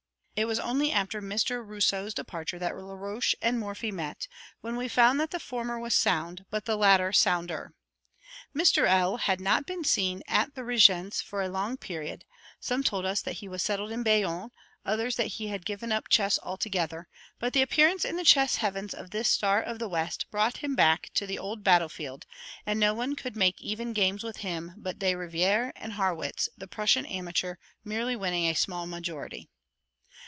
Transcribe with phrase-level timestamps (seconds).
[0.33, 1.61] It was only after Mr.
[1.63, 4.27] Rousseau's departure that Laroche and Morphy met,
[4.61, 7.75] when we found that the former was "sound," but the latter "sounder."
[8.55, 8.87] Mr.
[8.87, 9.17] L.
[9.17, 12.25] had not been seen at the Régence for a long period;
[12.59, 14.49] some told us that he was settled in Bayonne,
[14.83, 17.07] others that he had given up chess altogether:
[17.37, 20.73] but the appearance in the chess heavens of this Star of the West, brought him
[20.73, 22.25] back to the old battle field,
[22.65, 26.67] and no one could make even games with him but De Rivière and Harrwitz, the
[26.67, 29.47] Prussian amateur merely winning a small majority.